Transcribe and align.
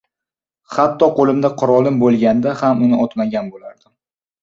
Hatto 0.77 1.09
qo‘limda 1.19 1.53
qurolim 1.63 2.01
bo‘lganda 2.07 2.57
ham 2.65 2.85
uni 2.89 3.01
otmagan 3.07 3.57
bo‘lardim. 3.57 3.91